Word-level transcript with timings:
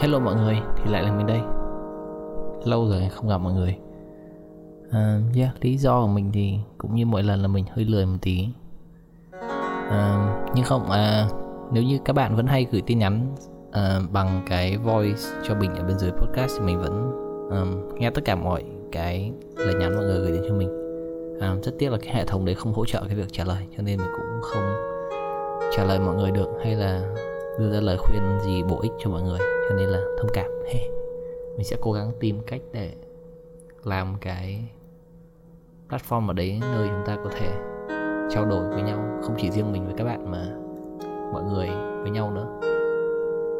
Hello 0.00 0.18
mọi 0.18 0.34
người, 0.34 0.58
thì 0.76 0.90
lại 0.92 1.02
là 1.02 1.12
mình 1.12 1.26
đây. 1.26 1.40
Lâu 2.64 2.88
rồi 2.88 3.08
không 3.10 3.28
gặp 3.28 3.38
mọi 3.38 3.52
người. 3.52 3.78
Uh, 4.88 5.36
Yeah, 5.36 5.50
lý 5.60 5.76
do 5.76 6.00
của 6.00 6.06
mình 6.06 6.30
thì 6.32 6.58
cũng 6.78 6.94
như 6.94 7.06
mỗi 7.06 7.22
lần 7.22 7.42
là 7.42 7.48
mình 7.48 7.64
hơi 7.74 7.84
lười 7.84 8.06
một 8.06 8.16
tí. 8.22 8.48
Uh, 9.86 10.52
Nhưng 10.54 10.64
không, 10.64 10.82
uh, 10.82 11.32
nếu 11.72 11.82
như 11.82 11.98
các 12.04 12.12
bạn 12.12 12.36
vẫn 12.36 12.46
hay 12.46 12.66
gửi 12.70 12.82
tin 12.86 12.98
nhắn 12.98 13.34
uh, 13.68 14.10
bằng 14.12 14.42
cái 14.46 14.76
voice 14.76 15.22
cho 15.48 15.54
mình 15.54 15.74
ở 15.74 15.84
bên 15.84 15.98
dưới 15.98 16.10
podcast 16.10 16.52
thì 16.58 16.66
mình 16.66 16.78
vẫn 16.78 17.12
um, 17.50 17.98
nghe 17.98 18.10
tất 18.10 18.24
cả 18.24 18.34
mọi 18.34 18.64
cái 18.92 19.32
lời 19.56 19.74
nhắn 19.74 19.96
mọi 19.96 20.04
người 20.04 20.20
gửi 20.20 20.32
đến 20.32 20.42
cho 20.48 20.54
mình. 20.54 20.68
Um, 21.40 21.60
Rất 21.60 21.72
tiếc 21.78 21.92
là 21.92 21.98
cái 22.02 22.14
hệ 22.14 22.24
thống 22.24 22.44
đấy 22.44 22.54
không 22.54 22.72
hỗ 22.72 22.84
trợ 22.84 23.02
cái 23.06 23.16
việc 23.16 23.32
trả 23.32 23.44
lời 23.44 23.66
cho 23.76 23.82
nên 23.82 23.98
mình 23.98 24.10
cũng 24.16 24.40
không 24.42 24.72
trả 25.76 25.84
lời 25.84 25.98
mọi 25.98 26.14
người 26.14 26.30
được 26.30 26.48
hay 26.64 26.74
là 26.74 27.14
đưa 27.60 27.70
ra 27.70 27.80
lời 27.80 27.98
khuyên 27.98 28.38
gì 28.40 28.62
bổ 28.62 28.80
ích 28.80 28.92
cho 28.98 29.10
mọi 29.10 29.22
người 29.22 29.38
cho 29.38 29.74
nên 29.76 29.88
là 29.88 30.00
thông 30.18 30.30
cảm. 30.34 30.50
Mình 31.56 31.64
sẽ 31.64 31.76
cố 31.80 31.92
gắng 31.92 32.12
tìm 32.20 32.40
cách 32.46 32.60
để 32.72 32.92
làm 33.84 34.14
cái 34.20 34.64
platform 35.88 36.28
ở 36.28 36.32
đấy 36.32 36.58
nơi 36.60 36.88
chúng 36.88 37.06
ta 37.06 37.16
có 37.24 37.30
thể 37.30 37.52
trao 38.30 38.44
đổi 38.44 38.68
với 38.68 38.82
nhau 38.82 39.18
không 39.22 39.34
chỉ 39.38 39.50
riêng 39.50 39.72
mình 39.72 39.86
với 39.86 39.94
các 39.96 40.04
bạn 40.04 40.30
mà 40.30 40.56
mọi 41.32 41.42
người 41.42 41.68
với 42.02 42.10
nhau 42.10 42.30
nữa 42.30 42.46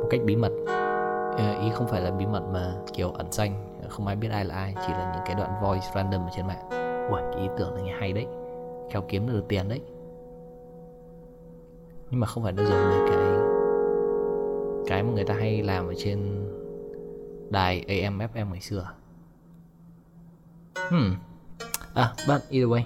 một 0.03 0.09
cách 0.11 0.21
bí 0.25 0.37
mật. 0.37 0.53
Ờ, 1.37 1.61
ý 1.63 1.71
không 1.75 1.89
phải 1.89 2.01
là 2.01 2.11
bí 2.11 2.27
mật 2.27 2.43
mà 2.53 2.75
kiểu 2.93 3.11
ẩn 3.11 3.27
danh 3.31 3.81
không 3.89 4.07
ai 4.07 4.17
biết 4.17 4.29
ai 4.31 4.45
là 4.45 4.55
ai 4.55 4.75
chỉ 4.87 4.93
là 4.93 5.13
những 5.15 5.23
cái 5.27 5.35
đoạn 5.35 5.51
voice 5.63 5.87
random 5.95 6.21
ở 6.21 6.31
trên 6.37 6.47
mạng. 6.47 6.69
Ui, 7.11 7.21
cái 7.33 7.43
ý 7.43 7.49
tưởng 7.59 7.75
này 7.75 7.95
hay 8.01 8.13
đấy 8.13 8.27
kéo 8.91 9.03
kiếm 9.09 9.27
được 9.27 9.45
tiền 9.49 9.69
đấy. 9.69 9.81
Nhưng 12.11 12.21
mà 12.21 12.27
không 12.27 12.43
phải 12.43 12.53
đơn 12.53 12.67
giản 12.67 12.91
là 12.91 13.07
cái 13.11 13.40
cái 14.91 15.03
mà 15.03 15.13
người 15.13 15.25
ta 15.25 15.35
hay 15.35 15.63
làm 15.63 15.87
ở 15.87 15.95
trên 15.99 16.49
đài 17.51 18.03
AM 18.03 18.19
FM 18.19 18.51
ngày 18.51 18.61
xưa. 18.61 18.91
Hmm. 20.91 21.17
À, 21.95 22.13
but 22.29 22.43
either 22.49 22.69
way 22.69 22.83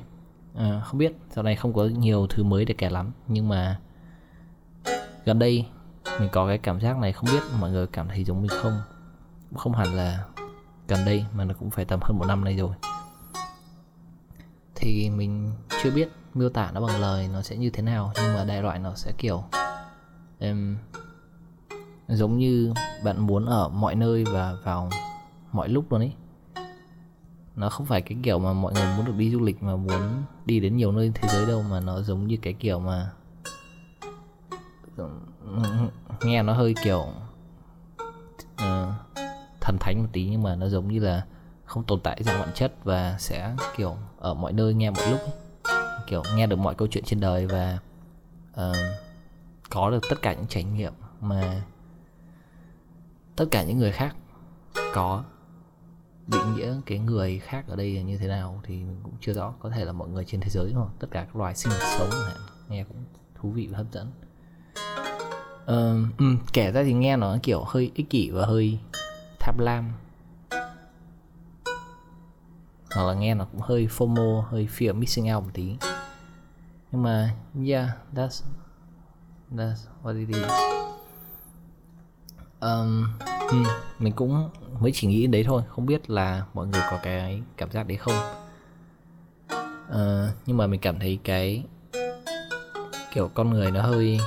à, 0.55 0.83
Không 0.85 0.99
biết, 0.99 1.13
sau 1.31 1.45
này 1.45 1.57
không 1.57 1.73
có 1.73 1.85
nhiều 1.85 2.27
thứ 2.27 2.43
mới 2.43 2.65
để 2.65 2.75
kể 2.79 2.91
lắm. 2.91 3.13
Nhưng 3.29 3.49
mà 3.49 3.81
Gần 5.25 5.39
đây 5.39 5.67
Mình 6.21 6.29
có 6.33 6.47
cái 6.47 6.59
cảm 6.59 6.81
giác 6.81 6.99
này 6.99 7.13
không 7.13 7.31
biết 7.33 7.43
mọi 7.61 7.71
người 7.71 7.87
cảm 7.87 8.09
thấy 8.09 8.25
giống 8.25 8.43
mình 8.43 8.51
không? 8.63 8.81
Không 9.57 9.73
hẳn 9.73 9.95
là 9.95 10.25
gần 10.89 10.99
đây 11.07 11.25
mà 11.35 11.45
nó 11.45 11.55
cũng 11.55 11.71
phải 11.71 11.85
tầm 11.85 12.01
hơn 12.03 12.19
một 12.19 12.25
năm 12.29 12.45
nay 12.45 12.57
rồi. 12.57 12.75
Thì 14.75 15.11
mình 15.11 15.53
chưa 15.83 15.91
biết 15.91 16.09
miêu 16.35 16.49
tả 16.49 16.71
nó 16.75 16.81
bằng 16.81 17.01
lời 17.01 17.29
nó 17.33 17.43
sẽ 17.43 17.57
như 17.57 17.71
thế 17.71 17.83
nào 17.83 18.13
Nhưng 18.17 18.35
mà 18.35 18.45
đại 18.45 18.63
loại 18.63 18.79
nó 18.79 18.95
sẽ 18.95 19.13
kiểu 19.19 19.45
um, 20.41 20.77
giống 22.17 22.39
như 22.39 22.73
bạn 23.05 23.27
muốn 23.27 23.47
ở 23.47 23.69
mọi 23.69 23.95
nơi 23.95 24.25
và 24.25 24.57
vào 24.65 24.91
mọi 25.53 25.69
lúc 25.69 25.93
luôn 25.93 26.01
ấy 26.01 26.13
nó 27.57 27.69
không 27.69 27.87
phải 27.87 28.03
cái 28.03 28.19
kiểu 28.23 28.39
mà 28.39 28.53
mọi 28.53 28.73
người 28.75 28.97
muốn 28.97 29.07
được 29.07 29.15
đi 29.17 29.31
du 29.31 29.41
lịch 29.41 29.63
mà 29.63 29.77
muốn 29.77 30.23
đi 30.47 30.61
đến 30.61 30.77
nhiều 30.77 30.93
nơi 30.93 31.13
thế 31.15 31.29
giới 31.29 31.47
đâu 31.47 31.63
mà 31.71 31.81
nó 31.81 32.01
giống 32.01 32.27
như 32.27 32.37
cái 32.43 32.53
kiểu 32.53 32.79
mà 32.79 33.11
nghe 36.25 36.43
nó 36.43 36.53
hơi 36.53 36.75
kiểu 36.85 37.07
uh, 38.55 38.93
thần 39.61 39.77
thánh 39.81 39.99
một 40.03 40.09
tí 40.13 40.29
nhưng 40.31 40.43
mà 40.43 40.57
nó 40.57 40.69
giống 40.69 40.89
như 40.89 41.01
là 41.01 41.25
không 41.65 41.85
tồn 41.85 42.01
tại 42.01 42.23
dạng 42.23 42.41
bản 42.41 42.51
chất 42.55 42.85
và 42.85 43.17
sẽ 43.19 43.57
kiểu 43.77 43.97
ở 44.19 44.35
mọi 44.35 44.53
nơi 44.53 44.75
nghe 44.75 44.91
mọi 44.91 45.11
lúc 45.11 45.21
ấy. 45.21 45.33
kiểu 46.07 46.23
nghe 46.37 46.47
được 46.47 46.59
mọi 46.59 46.75
câu 46.75 46.89
chuyện 46.89 47.05
trên 47.05 47.21
đời 47.21 47.47
và 47.47 47.79
uh, 48.61 48.77
có 49.71 49.91
được 49.91 50.03
tất 50.11 50.23
cả 50.23 50.35
những 50.35 50.47
trải 50.47 50.65
nghiệm 50.65 50.93
mà 51.21 51.63
tất 53.37 53.45
cả 53.51 53.65
những 53.65 53.79
người 53.79 53.93
khác 53.93 54.17
có 54.95 55.25
định 56.27 56.55
nghĩa 56.57 56.75
cái 56.87 56.99
người 56.99 57.39
khác 57.39 57.65
ở 57.69 57.77
đây 57.77 57.95
là 57.95 58.03
như 58.03 58.19
thế 58.19 58.29
nào 58.29 58.61
thì 58.65 58.75
mình 58.75 59.01
cũng 59.03 59.15
chưa 59.21 59.33
rõ. 59.33 59.55
Có 59.61 59.71
thể 59.71 59.85
là 59.85 59.93
mọi 59.93 60.09
người 60.09 60.25
trên 60.25 60.41
thế 60.41 60.51
giới 60.51 60.73
hoặc 60.73 60.89
tất 60.99 61.09
cả 61.11 61.21
các 61.21 61.37
loài 61.37 61.55
sinh 61.55 61.73
vật 61.73 61.97
sống 61.99 62.11
này. 62.11 62.35
nghe 62.69 62.85
cũng 62.85 63.05
thú 63.35 63.51
vị 63.51 63.69
và 63.71 63.79
hấp 63.79 63.87
dẫn. 63.93 64.13
Uh, 65.65 66.19
um, 66.19 66.39
kể 66.53 66.73
ra 66.73 66.83
thì 66.83 66.93
nghe 66.93 67.17
nó 67.17 67.37
kiểu 67.43 67.65
hơi 67.67 67.93
ích 67.95 68.11
kỷ 68.11 68.31
và 68.31 68.47
hơi 68.47 68.79
tham 69.41 69.59
lam. 69.59 69.93
Hoặc 72.95 73.05
là 73.05 73.15
nghe 73.15 73.35
nó 73.35 73.45
cũng 73.45 73.61
hơi 73.61 73.87
FOMO 73.87 74.41
hơi 74.41 74.69
fear 74.77 74.95
missing 74.95 75.35
out 75.35 75.45
một 75.45 75.51
tí. 75.55 75.77
Nhưng 76.93 77.03
mà 77.03 77.35
yeah 77.67 77.89
that's 78.15 78.43
that's 79.51 79.87
what 80.03 80.19
it 80.19 80.29
is 80.29 80.84
um, 82.65 83.07
ừ, 83.49 83.57
mình 83.99 84.13
cũng 84.13 84.51
mới 84.81 84.93
chỉ 84.95 85.07
nghĩ 85.07 85.27
đấy 85.27 85.45
thôi. 85.45 85.63
Không 85.69 85.87
biết 85.87 86.11
là 86.11 86.45
mọi 86.55 86.67
người 86.67 86.81
có 86.91 86.99
cái 87.03 87.43
cảm 87.57 87.71
giác 87.71 87.87
đấy 87.87 87.99
không? 87.99 88.15
Uh, 89.91 90.35
nhưng 90.47 90.57
mà 90.57 90.67
mình 90.67 90.81
cảm 90.81 90.99
thấy 90.99 91.19
cái 91.25 91.65
kiểu 93.15 93.31
con 93.35 93.51
người 93.51 93.71
nó 93.71 93.83
hơi 93.83 94.21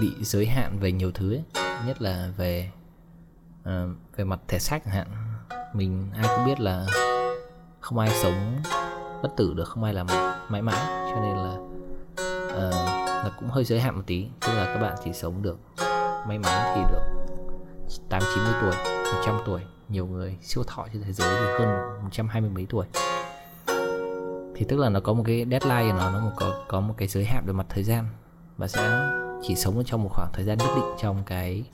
bị 0.00 0.12
giới 0.20 0.46
hạn 0.46 0.78
về 0.78 0.92
nhiều 0.92 1.10
thứ 1.14 1.34
ấy. 1.34 1.42
Nhất 1.86 2.02
là 2.02 2.28
về 2.36 2.70
uh, 3.62 3.68
về 4.16 4.24
mặt 4.24 4.40
thể 4.48 4.58
xác 4.58 4.84
chẳng 4.84 4.94
hạn. 4.94 5.06
Mình 5.74 6.10
ai 6.14 6.36
cũng 6.36 6.46
biết 6.46 6.60
là 6.60 6.86
không 7.80 7.98
ai 7.98 8.10
sống 8.22 8.62
bất 9.22 9.28
tử 9.36 9.54
được 9.54 9.68
không 9.68 9.84
ai 9.84 9.94
làm 9.94 10.06
mãi 10.48 10.62
mãi. 10.62 11.10
Cho 11.14 11.20
nên 11.22 11.36
là 11.36 11.56
ờ, 12.48 12.68
uh, 12.68 12.74
là 13.24 13.30
cũng 13.40 13.48
hơi 13.48 13.64
giới 13.64 13.80
hạn 13.80 13.96
một 13.96 14.02
tí. 14.06 14.26
Tức 14.40 14.52
là 14.52 14.64
các 14.64 14.78
bạn 14.78 14.96
chỉ 15.04 15.12
sống 15.12 15.42
được 15.42 15.58
may 16.28 16.38
mắn 16.38 16.72
thì 16.74 16.82
được. 16.92 17.23
8 18.08 18.22
90 18.34 18.52
tuổi, 18.60 18.74
100 19.14 19.38
tuổi, 19.46 19.60
nhiều 19.88 20.06
người 20.06 20.36
siêu 20.40 20.64
thọ 20.66 20.86
trên 20.92 21.02
thế 21.02 21.12
giới 21.12 21.36
thì 21.40 21.64
hơn 21.64 22.02
120 22.02 22.50
mấy 22.50 22.66
tuổi. 22.66 22.86
Thì 24.54 24.64
tức 24.68 24.76
là 24.76 24.88
nó 24.88 25.00
có 25.00 25.12
một 25.12 25.22
cái 25.26 25.46
deadline 25.50 25.92
của 25.92 25.98
nó 25.98 26.10
nó 26.10 26.32
có 26.36 26.64
có 26.68 26.80
một 26.80 26.94
cái 26.96 27.08
giới 27.08 27.24
hạn 27.24 27.44
về 27.46 27.52
mặt 27.52 27.66
thời 27.68 27.84
gian. 27.84 28.06
Và 28.56 28.68
sẽ 28.68 29.10
chỉ 29.42 29.54
sống 29.54 29.84
trong 29.84 30.02
một 30.02 30.10
khoảng 30.12 30.30
thời 30.32 30.44
gian 30.44 30.58
nhất 30.58 30.70
định 30.76 30.84
trong 30.98 31.22
cái 31.26 31.64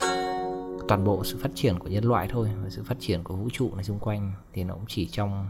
toàn 0.87 1.03
bộ 1.03 1.23
sự 1.23 1.37
phát 1.41 1.51
triển 1.55 1.79
của 1.79 1.87
nhân 1.87 2.05
loại 2.05 2.27
thôi 2.31 2.49
và 2.63 2.69
sự 2.69 2.83
phát 2.83 2.97
triển 2.99 3.23
của 3.23 3.35
vũ 3.35 3.49
trụ 3.53 3.75
này 3.75 3.83
xung 3.83 3.99
quanh. 3.99 4.33
Thì 4.53 4.63
nó 4.63 4.73
cũng 4.73 4.85
chỉ 4.87 5.07
trong 5.11 5.49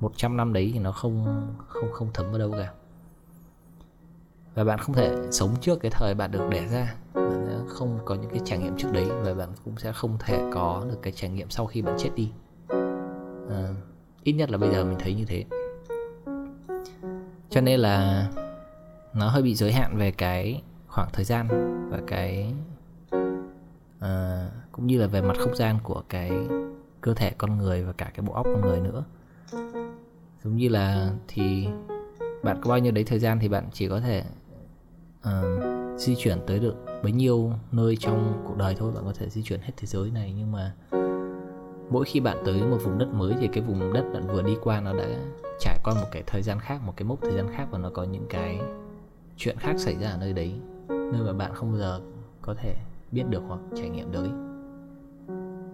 100 0.00 0.36
năm 0.36 0.52
đấy 0.52 0.70
thì 0.74 0.78
nó 0.78 0.92
không 0.92 1.26
không 1.68 1.92
không 1.92 2.10
thấm 2.14 2.26
vào 2.30 2.38
đâu 2.38 2.52
cả. 2.52 2.72
Và 4.54 4.64
bạn 4.64 4.78
không 4.78 4.94
thể 4.94 5.16
sống 5.30 5.56
trước 5.60 5.80
cái 5.80 5.90
thời 5.90 6.14
bạn 6.14 6.30
được 6.30 6.48
đẻ 6.50 6.66
ra. 6.66 6.94
Bạn 7.14 7.41
không 7.68 7.98
có 8.04 8.14
những 8.14 8.30
cái 8.30 8.40
trải 8.44 8.58
nghiệm 8.58 8.76
trước 8.76 8.88
đấy 8.92 9.06
và 9.22 9.34
bạn 9.34 9.48
cũng 9.64 9.76
sẽ 9.76 9.92
không 9.92 10.18
thể 10.18 10.42
có 10.52 10.84
được 10.90 10.98
cái 11.02 11.12
trải 11.12 11.30
nghiệm 11.30 11.50
sau 11.50 11.66
khi 11.66 11.82
bạn 11.82 11.94
chết 11.98 12.10
đi. 12.16 12.30
À, 13.50 13.68
ít 14.22 14.32
nhất 14.32 14.50
là 14.50 14.58
bây 14.58 14.70
giờ 14.70 14.84
mình 14.84 14.98
thấy 14.98 15.14
như 15.14 15.24
thế. 15.24 15.44
Cho 17.50 17.60
nên 17.60 17.80
là 17.80 18.26
nó 19.14 19.28
hơi 19.28 19.42
bị 19.42 19.54
giới 19.54 19.72
hạn 19.72 19.96
về 19.96 20.10
cái 20.10 20.62
khoảng 20.88 21.08
thời 21.12 21.24
gian 21.24 21.48
và 21.90 22.00
cái 22.06 22.54
à, 24.00 24.46
cũng 24.72 24.86
như 24.86 24.98
là 24.98 25.06
về 25.06 25.22
mặt 25.22 25.36
không 25.38 25.56
gian 25.56 25.78
của 25.82 26.02
cái 26.08 26.30
cơ 27.00 27.14
thể 27.14 27.32
con 27.38 27.58
người 27.58 27.84
và 27.84 27.92
cả 27.92 28.10
cái 28.14 28.22
bộ 28.26 28.32
óc 28.32 28.46
con 28.46 28.60
người 28.60 28.80
nữa. 28.80 29.04
Giống 30.44 30.56
như 30.56 30.68
là 30.68 31.10
thì 31.28 31.68
bạn 32.42 32.60
có 32.62 32.70
bao 32.70 32.78
nhiêu 32.78 32.92
đấy 32.92 33.04
thời 33.04 33.18
gian 33.18 33.38
thì 33.38 33.48
bạn 33.48 33.64
chỉ 33.72 33.88
có 33.88 34.00
thể 34.00 34.24
uh, 35.28 35.98
di 35.98 36.16
chuyển 36.18 36.38
tới 36.46 36.58
được 36.58 36.74
bấy 37.02 37.12
nhiêu 37.12 37.52
nơi 37.72 37.96
trong 37.96 38.42
cuộc 38.46 38.56
đời 38.56 38.74
thôi, 38.78 38.92
bạn 38.94 39.04
có 39.04 39.12
thể 39.18 39.28
di 39.28 39.42
chuyển 39.42 39.60
hết 39.60 39.72
thế 39.76 39.86
giới 39.86 40.10
này. 40.10 40.34
Nhưng 40.36 40.52
mà 40.52 40.74
mỗi 41.90 42.04
khi 42.04 42.20
bạn 42.20 42.42
tới 42.44 42.62
một 42.62 42.78
vùng 42.84 42.98
đất 42.98 43.08
mới 43.14 43.34
thì 43.40 43.48
cái 43.52 43.64
vùng 43.64 43.92
đất 43.92 44.04
bạn 44.14 44.26
vừa 44.26 44.42
đi 44.42 44.56
qua 44.62 44.80
nó 44.80 44.92
đã 44.92 45.06
trải 45.58 45.78
qua 45.84 45.94
một 45.94 46.06
cái 46.12 46.22
thời 46.26 46.42
gian 46.42 46.60
khác, 46.60 46.82
một 46.86 46.92
cái 46.96 47.04
mốc 47.04 47.20
thời 47.22 47.32
gian 47.32 47.48
khác 47.54 47.68
và 47.70 47.78
nó 47.78 47.90
có 47.90 48.04
những 48.04 48.26
cái 48.28 48.60
chuyện 49.36 49.56
khác 49.58 49.74
xảy 49.78 49.96
ra 49.96 50.10
ở 50.10 50.16
nơi 50.16 50.32
đấy, 50.32 50.54
nơi 50.88 51.22
mà 51.26 51.32
bạn 51.32 51.54
không 51.54 51.70
bao 51.70 51.78
giờ 51.78 52.00
có 52.42 52.54
thể 52.54 52.76
biết 53.12 53.24
được 53.28 53.42
hoặc 53.48 53.60
trải 53.76 53.88
nghiệm 53.88 54.12
được 54.12 54.26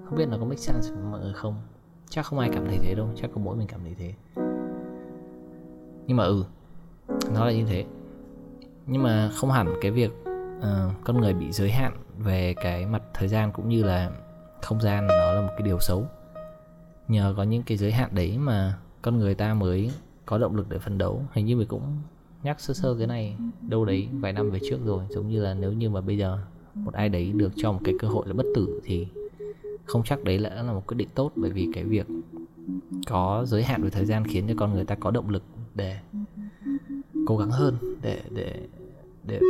không 0.08 0.18
biết 0.18 0.26
nó 0.28 0.36
có 0.36 0.44
make 0.44 0.56
sense 0.56 0.94
với 0.94 1.04
mọi 1.10 1.20
người 1.20 1.32
không? 1.32 1.54
Chắc 2.08 2.26
không 2.26 2.38
ai 2.38 2.50
cảm 2.52 2.64
thấy 2.66 2.78
thế 2.82 2.94
đâu, 2.94 3.08
chắc 3.16 3.30
có 3.34 3.40
mỗi 3.40 3.56
mình 3.56 3.66
cảm 3.66 3.80
thấy 3.84 3.94
thế. 3.98 4.14
Nhưng 6.06 6.16
mà 6.16 6.24
ừ 6.24 6.44
nó 7.34 7.44
là 7.44 7.52
như 7.52 7.64
thế. 7.68 7.84
Nhưng 8.86 9.02
mà 9.02 9.30
không 9.34 9.50
hẳn 9.50 9.74
cái 9.80 9.90
việc 9.90 10.10
uh, 10.58 10.92
con 11.04 11.20
người 11.20 11.34
bị 11.34 11.52
giới 11.52 11.70
hạn 11.70 11.92
về 12.18 12.54
cái 12.54 12.86
mặt 12.86 13.02
thời 13.14 13.28
gian 13.28 13.52
cũng 13.52 13.68
như 13.68 13.82
là 13.82 14.10
không 14.62 14.80
gian 14.80 15.06
nó 15.06 15.32
là 15.32 15.40
một 15.40 15.52
cái 15.58 15.62
điều 15.62 15.78
xấu. 15.80 16.06
Nhờ 17.08 17.34
có 17.36 17.42
những 17.42 17.62
cái 17.62 17.76
giới 17.76 17.92
hạn 17.92 18.10
đấy 18.14 18.38
mà 18.38 18.78
con 19.02 19.18
người 19.18 19.34
ta 19.34 19.54
mới 19.54 19.90
có 20.26 20.38
động 20.38 20.56
lực 20.56 20.68
để 20.68 20.78
phấn 20.78 20.98
đấu. 20.98 21.22
Hình 21.32 21.46
như 21.46 21.56
mình 21.56 21.68
cũng 21.68 21.82
nhắc 22.42 22.60
sơ 22.60 22.74
sơ 22.74 22.94
cái 22.98 23.06
này 23.06 23.36
đâu 23.60 23.84
đấy 23.84 24.08
vài 24.12 24.32
năm 24.32 24.50
về 24.50 24.58
trước 24.70 24.78
rồi 24.84 25.04
giống 25.10 25.28
như 25.28 25.42
là 25.42 25.54
nếu 25.54 25.72
như 25.72 25.90
mà 25.90 26.00
bây 26.00 26.18
giờ 26.18 26.38
một 26.74 26.94
ai 26.94 27.08
đấy 27.08 27.32
được 27.32 27.52
cho 27.56 27.72
một 27.72 27.80
cái 27.84 27.94
cơ 27.98 28.08
hội 28.08 28.26
là 28.26 28.32
bất 28.32 28.46
tử 28.54 28.80
thì 28.84 29.06
không 29.84 30.02
chắc 30.04 30.24
đấy 30.24 30.38
là 30.38 30.50
là 30.50 30.72
một 30.72 30.86
quyết 30.86 30.96
định 30.96 31.08
tốt. 31.14 31.32
Bởi 31.36 31.50
vì 31.50 31.68
cái 31.74 31.84
việc 31.84 32.06
có 33.06 33.44
giới 33.46 33.62
hạn 33.62 33.82
về 33.82 33.90
thời 33.90 34.04
gian 34.04 34.24
khiến 34.24 34.44
cho 34.48 34.54
con 34.56 34.74
người 34.74 34.84
ta 34.84 34.94
có 34.94 35.10
động 35.10 35.30
lực 35.30 35.42
để 35.74 35.98
cố 37.26 37.36
gắng 37.36 37.50
hơn 37.50 37.76
để 38.02 38.20
để 38.30 38.66
để 39.24 39.40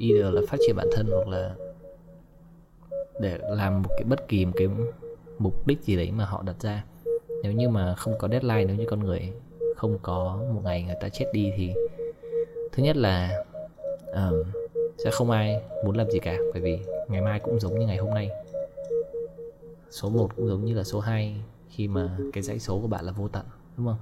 either 0.00 0.34
là 0.34 0.42
phát 0.48 0.56
triển 0.66 0.76
bản 0.76 0.88
thân 0.92 1.06
hoặc 1.10 1.28
là 1.28 1.54
để 3.20 3.38
làm 3.42 3.82
một 3.82 3.88
cái 3.96 4.04
bất 4.04 4.28
kỳ 4.28 4.44
một 4.44 4.52
cái 4.56 4.68
mục 5.38 5.66
đích 5.66 5.82
gì 5.82 5.96
đấy 5.96 6.10
mà 6.10 6.24
họ 6.24 6.42
đặt 6.42 6.60
ra. 6.60 6.84
Nếu 7.42 7.52
như 7.52 7.68
mà 7.68 7.94
không 7.94 8.14
có 8.18 8.28
deadline 8.28 8.64
nếu 8.64 8.76
như 8.76 8.84
con 8.88 9.00
người 9.00 9.32
không 9.76 9.98
có 10.02 10.44
một 10.54 10.60
ngày 10.64 10.82
người 10.82 10.96
ta 11.00 11.08
chết 11.08 11.26
đi 11.32 11.52
thì 11.56 11.72
thứ 12.72 12.82
nhất 12.82 12.96
là 12.96 13.44
um, 14.14 14.42
sẽ 14.98 15.10
không 15.10 15.30
ai 15.30 15.62
muốn 15.84 15.96
làm 15.96 16.10
gì 16.10 16.18
cả 16.18 16.36
bởi 16.52 16.62
vì 16.62 16.78
ngày 17.08 17.20
mai 17.20 17.40
cũng 17.40 17.60
giống 17.60 17.78
như 17.78 17.86
ngày 17.86 17.96
hôm 17.96 18.14
nay. 18.14 18.30
Số 19.90 20.08
1 20.08 20.36
cũng 20.36 20.48
giống 20.48 20.64
như 20.64 20.74
là 20.74 20.82
số 20.82 21.00
2 21.00 21.36
khi 21.70 21.88
mà 21.88 22.18
cái 22.32 22.42
dãy 22.42 22.58
số 22.58 22.80
của 22.80 22.86
bạn 22.86 23.04
là 23.04 23.12
vô 23.12 23.28
tận 23.28 23.44
đúng 23.76 23.86
không? 23.86 23.98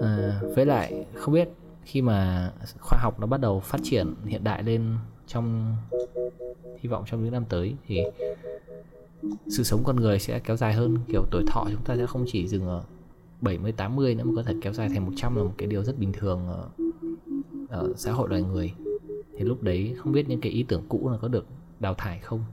À, 0.00 0.40
với 0.56 0.66
lại 0.66 1.06
không 1.14 1.34
biết 1.34 1.48
khi 1.84 2.02
mà 2.02 2.50
khoa 2.80 2.98
học 3.02 3.20
nó 3.20 3.26
bắt 3.26 3.40
đầu 3.40 3.60
phát 3.60 3.80
triển 3.82 4.14
hiện 4.26 4.44
đại 4.44 4.62
lên 4.62 4.96
trong 5.26 5.76
hy 6.80 6.88
vọng 6.88 7.04
trong 7.06 7.24
những 7.24 7.32
năm 7.32 7.44
tới 7.48 7.74
thì 7.86 8.00
sự 9.46 9.62
sống 9.62 9.82
con 9.84 9.96
người 9.96 10.18
sẽ 10.18 10.38
kéo 10.38 10.56
dài 10.56 10.72
hơn. 10.72 10.98
Kiểu 11.08 11.24
tuổi 11.30 11.42
thọ 11.46 11.64
chúng 11.72 11.84
ta 11.84 11.96
sẽ 11.96 12.06
không 12.06 12.24
chỉ 12.28 12.48
dừng 12.48 12.66
ở 12.66 12.82
70 13.40 13.72
80 13.72 14.14
nữa 14.14 14.24
mà 14.24 14.32
có 14.36 14.42
thể 14.42 14.54
kéo 14.62 14.72
dài 14.72 14.88
thành 14.88 15.06
100 15.06 15.36
là 15.36 15.42
một 15.42 15.54
cái 15.58 15.68
điều 15.68 15.84
rất 15.84 15.98
bình 15.98 16.12
thường 16.12 16.48
ở, 16.48 16.68
ở 17.68 17.92
xã 17.96 18.12
hội 18.12 18.28
loài 18.28 18.42
người. 18.42 18.74
Thì 19.38 19.44
lúc 19.44 19.62
đấy 19.62 19.94
không 19.98 20.12
biết 20.12 20.28
những 20.28 20.40
cái 20.40 20.52
ý 20.52 20.62
tưởng 20.62 20.82
cũ 20.88 21.10
là 21.10 21.18
có 21.18 21.28
được 21.28 21.46
đào 21.80 21.94
thải 21.94 22.18
không? 22.18 22.44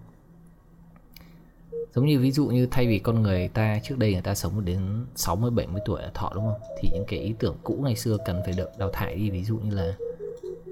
Giống 1.95 2.05
như 2.05 2.19
ví 2.19 2.31
dụ 2.31 2.47
như 2.47 2.67
thay 2.71 2.88
vì 2.88 2.99
con 2.99 3.21
người 3.21 3.47
ta 3.47 3.79
trước 3.83 3.97
đây 3.97 4.13
người 4.13 4.21
ta 4.21 4.35
sống 4.35 4.65
đến 4.65 5.05
60 5.15 5.51
70 5.51 5.81
tuổi 5.85 6.01
là 6.01 6.11
thọ 6.13 6.31
đúng 6.35 6.43
không? 6.43 6.59
Thì 6.79 6.89
những 6.93 7.05
cái 7.07 7.19
ý 7.19 7.33
tưởng 7.39 7.55
cũ 7.63 7.79
ngày 7.83 7.95
xưa 7.95 8.17
cần 8.25 8.41
phải 8.45 8.53
được 8.57 8.69
đào 8.77 8.89
thải 8.93 9.15
đi. 9.15 9.29
Ví 9.29 9.43
dụ 9.43 9.57
như 9.57 9.75
là 9.75 9.95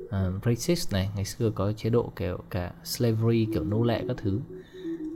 uh, 0.05 0.43
racist 0.45 0.93
này 0.93 1.09
ngày 1.15 1.25
xưa 1.25 1.51
có 1.55 1.73
chế 1.73 1.89
độ 1.89 2.11
kiểu 2.15 2.37
cả 2.49 2.73
slavery 2.83 3.47
kiểu 3.53 3.63
nô 3.63 3.83
lệ 3.83 4.03
các 4.07 4.17
thứ. 4.17 4.39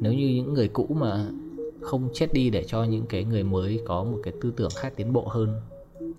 Nếu 0.01 0.13
như 0.13 0.27
những 0.27 0.53
người 0.53 0.67
cũ 0.67 0.87
mà 0.99 1.27
không 1.81 2.09
chết 2.13 2.33
đi 2.33 2.49
để 2.49 2.63
cho 2.63 2.83
những 2.83 3.05
cái 3.09 3.23
người 3.23 3.43
mới 3.43 3.79
có 3.85 4.03
một 4.03 4.19
cái 4.23 4.33
tư 4.41 4.53
tưởng 4.57 4.71
khác 4.75 4.93
tiến 4.95 5.13
bộ 5.13 5.27
hơn 5.27 5.61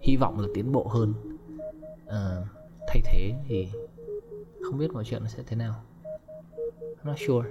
hy 0.00 0.16
vọng 0.16 0.40
là 0.40 0.48
tiến 0.54 0.72
bộ 0.72 0.86
hơn 0.88 1.14
uh, 2.06 2.46
thay 2.88 3.00
thế 3.04 3.32
thì 3.48 3.68
không 4.62 4.78
biết 4.78 4.92
mọi 4.92 5.04
chuyện 5.04 5.22
nó 5.22 5.28
sẽ 5.28 5.42
thế 5.46 5.56
nào. 5.56 5.74
I'm 7.02 7.08
not 7.08 7.16
sure 7.26 7.48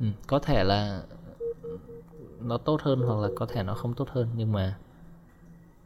ừ, 0.00 0.06
có 0.26 0.38
thể 0.38 0.64
là 0.64 1.02
nó 2.40 2.58
tốt 2.58 2.82
hơn 2.82 3.00
hoặc 3.00 3.18
là 3.20 3.28
có 3.36 3.46
thể 3.46 3.62
nó 3.62 3.74
không 3.74 3.94
tốt 3.94 4.08
hơn 4.10 4.28
nhưng 4.36 4.52
mà 4.52 4.78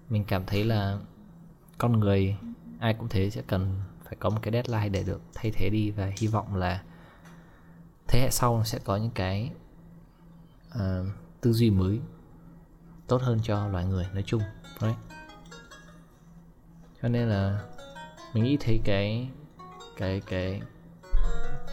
mình 0.08 0.25
cảm 0.25 0.46
thấy 0.46 0.64
là 0.64 0.99
con 1.79 2.00
người 2.00 2.37
ai 2.79 2.94
cũng 2.94 3.08
thế 3.08 3.31
sẽ 3.31 3.43
cần 3.46 3.75
phải 4.05 4.17
có 4.19 4.31
một 4.31 4.38
cái 4.43 4.52
deadline 4.52 4.88
để 4.88 5.02
được 5.02 5.20
thay 5.35 5.50
thế 5.55 5.70
đi 5.70 5.91
và 5.91 6.12
hy 6.19 6.26
vọng 6.26 6.56
là 6.56 6.82
thế 8.08 8.20
hệ 8.20 8.31
sau 8.31 8.62
sẽ 8.64 8.79
có 8.85 8.97
những 8.97 9.11
cái 9.14 9.50
uh, 10.75 11.06
tư 11.40 11.52
duy 11.52 11.70
mới 11.70 12.00
tốt 13.06 13.23
hơn 13.23 13.40
cho 13.43 13.69
loài 13.69 13.85
người 13.85 14.06
nói 14.12 14.23
chung 14.26 14.43
đấy 14.81 14.94
cho 17.02 17.08
nên 17.08 17.29
là 17.29 17.64
mình 18.35 18.44
nghĩ 18.44 18.56
thấy 18.61 18.81
cái 18.85 19.29
cái 19.97 20.23
cái 20.26 20.62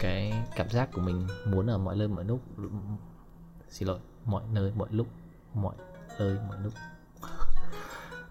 cái 0.02 0.32
cảm 0.56 0.70
giác 0.70 0.92
của 0.92 1.00
mình 1.00 1.26
muốn 1.46 1.66
ở 1.66 1.78
mọi 1.78 1.96
nơi 1.96 2.08
mọi 2.08 2.24
lúc 2.24 2.40
xin 3.68 3.88
lỗi 3.88 3.98
mọi 4.24 4.42
nơi 4.52 4.72
mọi 4.76 4.88
lúc 4.90 5.06
mọi 5.54 5.74
nơi 6.18 6.38
mọi 6.48 6.58
lúc. 6.62 6.72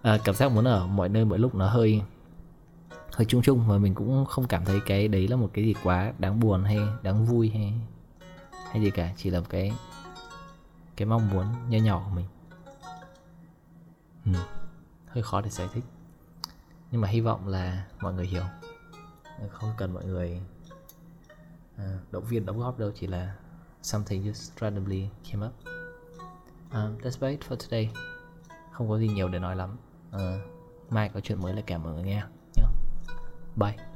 À, 0.02 0.18
cảm 0.24 0.34
giác 0.34 0.52
muốn 0.52 0.64
ở 0.64 0.86
mọi 0.86 1.08
nơi 1.08 1.24
mọi 1.24 1.38
lúc 1.38 1.54
nó 1.54 1.68
hơi 1.68 2.02
hơi 3.12 3.24
chung 3.28 3.42
chung 3.42 3.68
và 3.68 3.78
mình 3.78 3.94
cũng 3.94 4.24
không 4.24 4.46
cảm 4.46 4.64
thấy 4.64 4.80
cái 4.86 5.08
đấy 5.08 5.28
là 5.28 5.36
một 5.36 5.50
cái 5.52 5.64
gì 5.64 5.74
quá 5.82 6.12
đáng 6.18 6.40
buồn 6.40 6.64
hay 6.64 6.78
đáng 7.02 7.26
vui 7.26 7.50
hay 7.50 7.74
hay 8.70 8.82
gì 8.82 8.90
cả 8.90 9.12
chỉ 9.16 9.30
là 9.30 9.40
một 9.40 9.46
cái 9.48 9.72
cái 10.96 11.06
mong 11.06 11.30
muốn 11.30 11.46
nho 11.68 11.78
nhỏ 11.78 12.02
của 12.04 12.16
mình. 12.16 12.26
Ừ. 14.24 14.32
hơi 15.06 15.22
khó 15.22 15.40
để 15.40 15.50
giải 15.50 15.68
thích. 15.72 15.84
Nhưng 16.90 17.00
mà 17.00 17.08
hy 17.08 17.20
vọng 17.20 17.48
là 17.48 17.86
mọi 18.00 18.14
người 18.14 18.26
hiểu. 18.26 18.44
Không 19.50 19.70
cần 19.76 19.94
mọi 19.94 20.04
người 20.04 20.40
uh, 21.82 22.12
động 22.12 22.24
viên 22.24 22.46
đóng 22.46 22.58
góp 22.58 22.78
đâu 22.78 22.90
chỉ 22.94 23.06
là 23.06 23.36
something 23.82 24.22
just 24.22 24.50
randomly 24.60 25.08
came 25.30 25.46
up. 25.46 25.52
Um, 26.72 26.98
that's 26.98 27.18
about 27.20 27.40
it 27.40 27.40
for 27.48 27.56
today. 27.56 27.90
Không 28.72 28.88
có 28.88 28.98
gì 28.98 29.08
nhiều 29.08 29.28
để 29.28 29.38
nói 29.38 29.56
lắm. 29.56 29.76
Uh, 30.16 30.20
mai 30.90 31.08
có 31.14 31.20
chuyện 31.20 31.40
mới 31.40 31.54
là 31.54 31.62
kèm 31.66 31.82
mọi 31.82 31.92
người 31.92 32.02
nghe 32.02 32.22
nhé 32.56 32.64
bye. 33.56 33.91